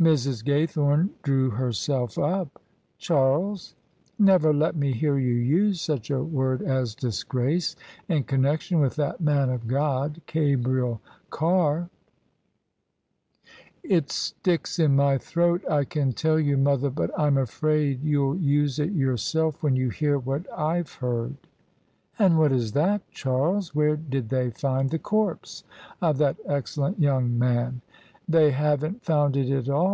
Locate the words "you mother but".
16.40-17.10